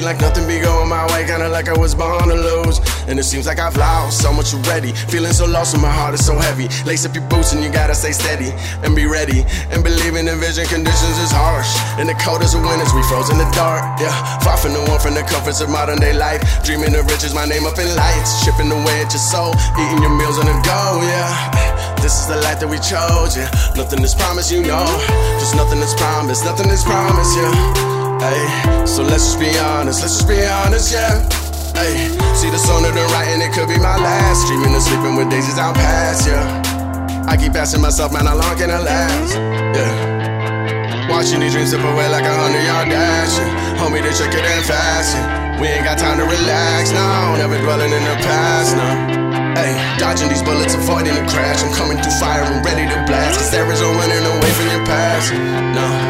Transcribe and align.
Seem 0.00 0.08
like 0.08 0.20
nothing 0.22 0.48
be 0.48 0.58
going 0.58 0.88
my 0.88 1.04
way, 1.12 1.26
kinda 1.28 1.50
like 1.50 1.68
I 1.68 1.76
was 1.76 1.94
born 1.94 2.32
to 2.32 2.34
lose. 2.34 2.80
And 3.06 3.18
it 3.18 3.24
seems 3.24 3.44
like 3.44 3.58
I've 3.58 3.76
lost 3.76 4.22
so 4.22 4.32
much 4.32 4.54
already. 4.54 4.92
Feeling 5.12 5.34
so 5.34 5.44
lost 5.44 5.74
and 5.74 5.82
my 5.82 5.92
heart 5.92 6.14
is 6.14 6.24
so 6.24 6.32
heavy. 6.38 6.68
Lace 6.88 7.04
up 7.04 7.14
your 7.14 7.28
boots 7.28 7.52
and 7.52 7.62
you 7.62 7.68
gotta 7.68 7.94
stay 7.94 8.12
steady 8.12 8.50
and 8.82 8.96
be 8.96 9.04
ready. 9.04 9.44
And 9.68 9.84
believing 9.84 10.26
in 10.26 10.40
vision 10.40 10.64
conditions 10.72 11.18
is 11.20 11.30
harsh. 11.30 11.68
In 12.00 12.06
the 12.06 12.14
cold 12.14 12.40
coldest 12.40 12.56
of 12.56 12.64
winters, 12.64 12.94
we 12.96 13.02
froze 13.12 13.28
in 13.28 13.36
the 13.36 13.44
dark. 13.52 13.84
Yeah, 14.00 14.08
far 14.40 14.56
from 14.56 14.72
the 14.72 14.80
one 14.88 15.00
from 15.00 15.12
the 15.12 15.22
comforts 15.22 15.60
of 15.60 15.68
modern 15.68 16.00
day 16.00 16.14
life. 16.14 16.40
Dreaming 16.64 16.96
of 16.96 17.04
riches, 17.04 17.34
my 17.34 17.44
name 17.44 17.66
up 17.66 17.76
in 17.76 17.92
lights. 17.94 18.40
Chipping 18.42 18.72
away 18.72 19.04
at 19.04 19.12
your 19.12 19.20
soul, 19.20 19.52
eating 19.76 20.00
your 20.00 20.16
meals 20.16 20.38
on 20.40 20.46
the 20.48 20.56
go. 20.64 20.80
Yeah, 21.04 22.00
this 22.00 22.16
is 22.16 22.26
the 22.26 22.40
life 22.40 22.58
that 22.60 22.70
we 22.72 22.80
chose. 22.80 23.36
Yeah, 23.36 23.52
nothing 23.76 24.00
is 24.00 24.14
promised, 24.14 24.48
you 24.50 24.64
know. 24.64 24.88
Just 25.36 25.60
nothing 25.60 25.84
is 25.84 25.92
promised, 25.92 26.48
nothing 26.48 26.72
is 26.72 26.84
promised. 26.88 27.36
Yeah. 27.36 27.99
Hey, 28.20 28.84
so 28.84 29.00
let's 29.00 29.32
just 29.32 29.40
be 29.40 29.48
honest, 29.56 30.04
let's 30.04 30.20
just 30.20 30.28
be 30.28 30.44
honest, 30.44 30.92
yeah. 30.92 31.24
Hey, 31.72 32.12
see 32.36 32.52
the 32.52 32.60
sun 32.60 32.84
that 32.84 32.92
I'm 32.92 33.08
writing, 33.16 33.40
it 33.40 33.48
could 33.56 33.64
be 33.64 33.80
my 33.80 33.96
last. 33.96 34.44
Dreaming 34.44 34.76
of 34.76 34.84
sleeping 34.84 35.16
with 35.16 35.32
daisies 35.32 35.56
out 35.56 35.72
past, 35.72 36.28
yeah. 36.28 37.24
I 37.24 37.40
keep 37.40 37.56
asking 37.56 37.80
myself, 37.80 38.12
man, 38.12 38.28
how 38.28 38.36
long 38.36 38.60
can 38.60 38.68
I 38.68 38.76
last? 38.76 39.40
Yeah. 39.72 41.08
Watching 41.08 41.40
these 41.40 41.56
dreams 41.56 41.72
slip 41.72 41.80
away 41.80 42.12
like 42.12 42.28
a 42.28 42.34
hundred 42.36 42.60
yard 42.60 42.92
dash. 42.92 43.40
Yeah. 43.40 43.80
Homie, 43.80 44.04
they 44.04 44.12
check 44.12 44.36
it 44.36 44.44
in 44.44 44.68
fast. 44.68 45.16
Yeah. 45.16 45.56
We 45.56 45.72
ain't 45.72 45.88
got 45.88 45.96
time 45.96 46.20
to 46.20 46.28
relax, 46.28 46.92
no. 46.92 47.40
Never 47.40 47.56
dwelling 47.64 47.88
in 47.88 48.04
the 48.04 48.20
past, 48.20 48.76
no. 48.76 49.56
Hey, 49.56 49.72
dodging 49.96 50.28
these 50.28 50.44
bullets, 50.44 50.76
avoiding 50.76 51.16
the 51.16 51.24
crash. 51.24 51.64
I'm 51.64 51.72
coming 51.72 51.96
through 51.96 52.20
fire 52.20 52.44
and 52.44 52.60
ready 52.60 52.84
to 52.84 53.00
blast. 53.08 53.40
Cause 53.40 53.48
there 53.48 53.64
is 53.72 53.80
no 53.80 53.96
running 53.96 54.20
away 54.28 54.52
from 54.52 54.68
your 54.76 54.84
past. 54.84 55.32
No 55.72 56.09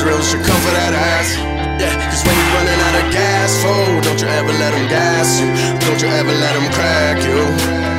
karma 0.00 0.16
is 0.16 0.32
real, 0.32 0.42
should 0.42 0.46
come 0.46 0.62
that 0.72 0.94
ass. 0.94 1.36
Yeah, 1.80 1.94
cause 2.10 2.22
when 2.24 2.36
you're 2.36 2.54
running 2.54 2.80
out 2.80 3.04
of 3.04 3.12
gas, 3.12 3.62
fool, 3.62 4.00
don't 4.00 4.20
you 4.20 4.28
ever 4.28 4.52
let 4.52 4.72
them 4.72 4.88
gas 4.88 5.40
you. 5.40 5.48
Don't 5.80 6.00
you 6.00 6.08
ever 6.08 6.32
let 6.32 6.54
them 6.54 6.72
crack 6.72 7.18
you. 7.24 7.89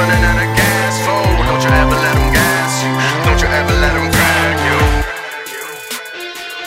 Running 0.00 0.24
out 0.24 0.40
of 0.40 0.50
gas, 0.56 0.96
fool, 1.04 1.28
don't 1.44 1.60
you 1.60 1.72
ever 1.76 1.96
let 2.00 2.14
them 2.16 2.28
gas 2.32 2.72
you. 2.80 2.92
Don't 3.28 3.40
you 3.44 3.48
ever 3.52 3.74
let 3.84 3.92
them 3.92 4.08
crack 4.08 4.56
you. 4.64 4.78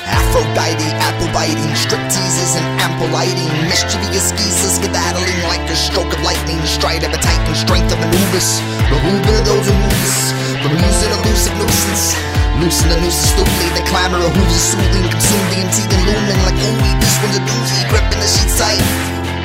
Aphrodite, 0.06 0.90
apple 1.02 1.30
biting, 1.34 1.74
strip 1.74 2.04
teasers 2.14 2.54
and 2.62 2.68
ample 2.86 3.10
lighting. 3.10 3.50
Mischievous 3.66 4.30
geezers 4.38 4.78
skedaddling 4.78 5.42
like 5.50 5.66
a 5.66 5.74
stroke 5.74 6.14
of 6.14 6.22
lightning. 6.22 6.62
Stride 6.70 7.02
of 7.02 7.10
a 7.10 7.18
titan, 7.18 7.56
strength 7.58 7.90
of 7.90 7.98
Anubis. 8.06 8.62
The 8.94 8.98
hoover, 9.02 9.38
those 9.50 9.66
move 9.66 9.98
us. 10.06 10.30
From 10.62 10.78
using 10.78 11.12
elusive 11.18 11.58
nuisance. 11.58 12.14
Loosen 12.62 12.86
the 12.94 13.02
nooses 13.02 13.34
stupidly, 13.34 13.70
the 13.74 13.82
clamor 13.90 14.22
of 14.22 14.30
hooves 14.30 14.54
is 14.54 14.78
soothing. 14.78 15.10
Consume 15.10 15.46
the 15.50 15.58
antique 15.66 15.90
and 15.90 16.04
looming 16.06 16.42
like 16.46 16.60
ooey. 16.62 16.92
This 17.02 17.18
one's 17.26 17.38
a 17.42 17.44
doozy, 17.50 17.82
gripping 17.90 18.22
the 18.22 18.30
sheet 18.30 18.54
tight. 18.62 18.86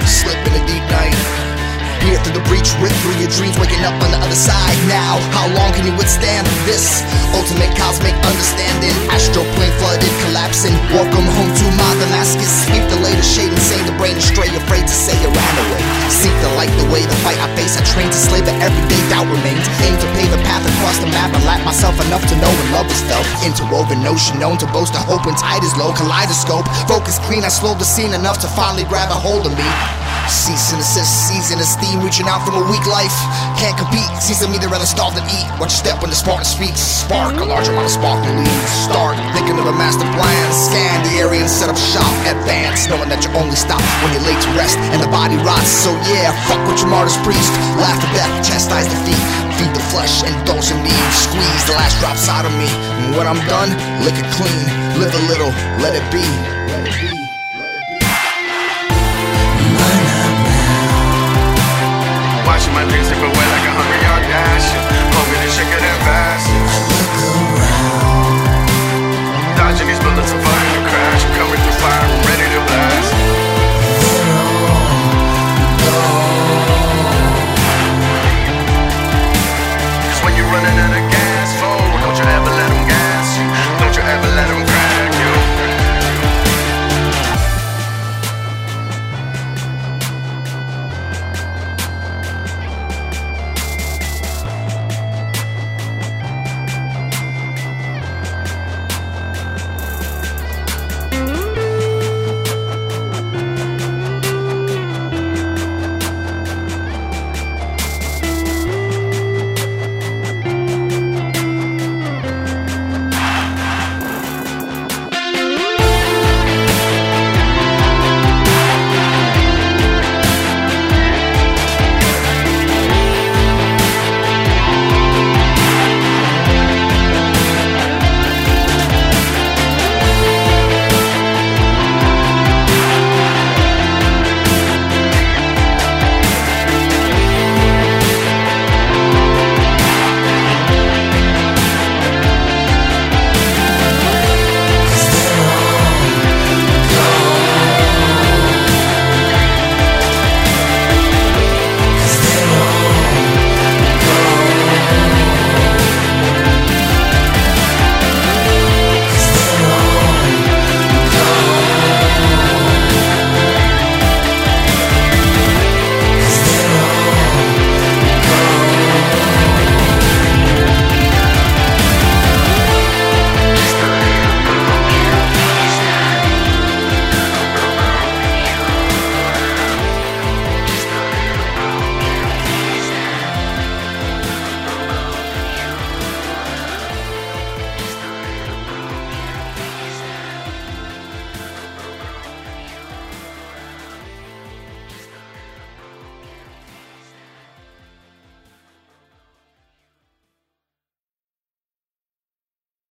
Slip 0.05 0.41
in 0.45 0.61
a 0.61 0.63
deep 0.69 0.85
night. 0.93 1.58
Through 1.99 2.35
the 2.35 2.45
breach, 2.45 2.69
rip 2.83 2.93
through 3.01 3.17
your 3.19 3.31
dreams, 3.33 3.57
waking 3.59 3.81
up 3.83 3.95
on 4.05 4.11
the 4.13 4.21
other 4.21 4.37
side. 4.37 4.77
Now, 4.85 5.17
how 5.33 5.49
long 5.49 5.73
can 5.73 5.87
you 5.89 5.95
withstand 5.97 6.45
this? 6.69 7.01
Ultimate 7.33 7.73
cosmic 7.79 8.13
understanding, 8.21 8.93
astral 9.09 9.49
plane 9.57 9.73
flooded, 9.81 10.13
collapsing. 10.29 10.75
Welcome 10.93 11.25
home 11.25 11.49
to 11.49 11.67
my 11.79 11.93
Damascus. 11.97 12.69
Keep 12.69 12.85
the 12.93 13.01
latest 13.01 13.33
shade 13.33 13.49
insane, 13.49 13.87
the 13.87 13.97
brain 13.97 14.17
astray, 14.17 14.28
the 21.11 21.37
and 21.37 21.45
lack 21.45 21.65
myself 21.65 21.95
enough 22.07 22.25
to 22.29 22.35
know 22.37 22.49
when 22.49 22.69
love 22.73 22.89
is 22.91 23.01
felt. 23.07 23.27
Interwoven 23.45 24.03
notion, 24.03 24.39
known 24.39 24.59
to 24.59 24.67
boast 24.73 24.95
a 24.95 24.99
hope 24.99 25.27
when 25.27 25.35
tide 25.37 25.63
is 25.65 25.77
low. 25.77 25.93
Kaleidoscope, 25.93 26.67
focus 26.87 27.19
clean. 27.25 27.45
I 27.45 27.49
slowed 27.49 27.79
the 27.79 27.89
scene 27.89 28.15
enough 28.15 28.39
to 28.41 28.49
finally 28.49 28.85
grab 28.85 29.11
a 29.11 29.19
hold 29.19 29.47
of 29.47 29.53
me. 29.57 29.69
Cease 30.29 30.77
and 30.77 30.81
assist, 30.81 31.33
season 31.33 31.57
esteem, 31.57 32.05
reaching 32.05 32.29
out 32.29 32.45
from 32.45 32.61
a 32.61 32.65
weak 32.69 32.85
life. 32.85 33.17
Can't 33.57 33.73
compete, 33.81 34.05
sees 34.21 34.45
me 34.45 34.61
to 34.61 34.69
rather 34.69 34.85
starve 34.85 35.17
than 35.17 35.25
eat. 35.33 35.49
Watch 35.57 35.73
your 35.73 35.89
step 35.89 36.05
when 36.05 36.13
the 36.13 36.21
Spartan 36.21 36.45
speaks. 36.45 36.81
Spark, 36.81 37.33
a 37.41 37.49
large 37.49 37.69
amount 37.69 37.89
of 37.89 37.95
sparkling 37.97 38.45
leaves. 38.45 38.73
Start 38.85 39.17
thinking 39.33 39.57
of 39.57 39.65
a 39.65 39.73
master 39.73 40.05
plan. 40.13 40.45
Scan 40.53 41.01
the 41.09 41.25
area 41.25 41.41
and 41.41 41.49
set 41.49 41.73
up 41.73 41.81
shop. 41.81 42.13
Advance, 42.29 42.93
knowing 42.93 43.09
that 43.09 43.25
you 43.25 43.33
only 43.41 43.57
stop 43.57 43.81
when 44.05 44.13
you're 44.13 44.29
laid 44.29 44.37
to 44.45 44.51
rest 44.53 44.77
and 44.93 45.01
the 45.01 45.09
body 45.09 45.41
rots. 45.41 45.73
So 45.73 45.97
yeah, 46.13 46.29
fuck 46.45 46.61
with 46.69 46.77
your 46.85 46.93
martyr's 46.93 47.17
priest. 47.25 47.49
Laugh 47.81 47.97
to 47.97 48.09
death, 48.13 48.33
chastise 48.45 48.85
defeat. 48.85 49.21
Feed 49.57 49.73
the 49.73 49.85
flesh 49.89 50.23
and 50.29 50.37
those 50.45 50.71
in 50.71 50.77
need. 50.85 50.98
Squeeze 51.13 51.65
the 51.67 51.75
last 51.75 51.99
drops 52.01 52.29
out 52.29 52.45
of 52.45 52.53
me. 52.57 52.69
And 53.05 53.17
when 53.17 53.27
I'm 53.27 53.41
done, 53.47 53.71
lick 54.05 54.17
it 54.19 54.29
clean. 54.35 54.67
Live 54.99 55.15
a 55.15 55.23
little, 55.31 55.51
let 55.83 55.95
it 55.95 56.07
be. 56.11 56.25
Let 56.71 56.83
it 56.87 56.99
be. 57.01 57.17
Watching 62.47 62.75
my 62.75 62.85
dreams 62.89 63.07
slip 63.09 63.23
away 63.23 63.47
like 63.55 63.67
a 63.67 63.75
hundred 63.77 64.88